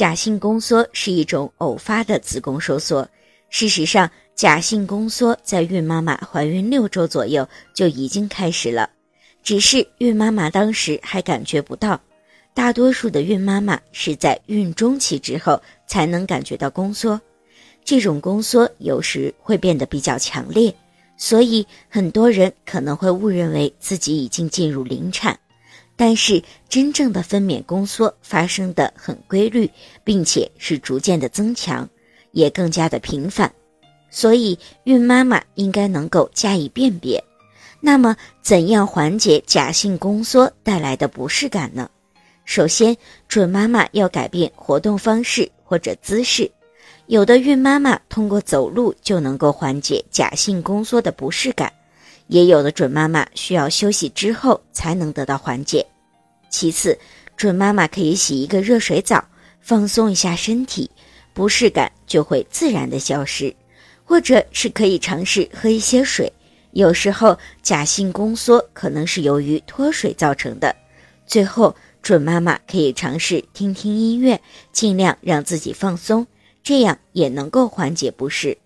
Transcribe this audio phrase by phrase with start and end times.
[0.00, 3.06] 假性宫缩是一种偶发的子宫收缩。
[3.50, 8.88] 事实上，假性宫缩在孕妈妈怀孕六周左右就已经开始了，
[9.42, 12.00] 只是孕妈妈当时还感觉不到。
[12.54, 17.20] 大多数的孕妈妈是在孕中期之后才能感觉到宫缩，
[17.84, 20.74] 这种宫缩有时会变得比较强烈，
[21.18, 25.38] 所以很多人可能会误认为自己已经进入临产。
[26.02, 29.70] 但是，真正的分娩宫缩发生的很规律，
[30.02, 31.86] 并且是逐渐的增强，
[32.32, 33.52] 也更加的频繁，
[34.08, 37.22] 所以孕妈妈应该能够加以辨别。
[37.82, 41.90] 那么，怎样缓解假性宫缩带来的不适感呢？
[42.46, 42.96] 首先，
[43.28, 46.50] 准妈妈要改变活动方式或者姿势。
[47.08, 51.70] 有的孕妈妈通过走路就能够缓解假性宫缩的不适感。
[52.30, 55.84] 也有的准妈妈需要休息之后才能得到缓解。
[56.48, 56.96] 其次，
[57.36, 59.22] 准妈妈可以洗一个热水澡，
[59.60, 60.88] 放松一下身体，
[61.34, 63.54] 不适感就会自然的消失。
[64.04, 66.32] 或者是可以尝试喝一些水，
[66.72, 70.74] 有时候假性宫缩可能是由于脱水造成的。
[71.26, 74.40] 最后，准妈妈可以尝试听听音乐，
[74.72, 76.26] 尽量让自己放松，
[76.62, 78.56] 这样也能够缓解不适。